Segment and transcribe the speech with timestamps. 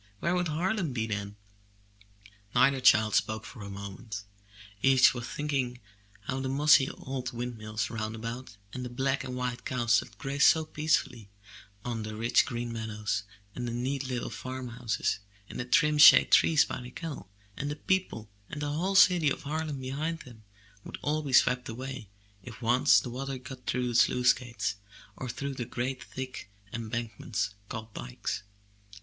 [0.19, 1.35] Where would Harlem be then?
[2.55, 4.23] Neither child spoke for a moment.
[4.81, 5.79] Each was think ing
[6.21, 10.55] how the mossy old windmills round about, and the black and white cows that grazed
[10.73, 11.29] peacefully
[11.85, 14.31] on 184 UP ONE PAIR OF STAIRS the rich green meadows, and the neat little
[14.31, 18.71] farm houses, and the trim shade trees by the canal, and the people, and the
[18.71, 20.41] whole city of Harlem behind them,
[20.83, 22.09] would all be swept away,
[22.41, 24.77] if once the water got through the sluice gates,
[25.15, 28.41] or through the great thick embankments called dikes.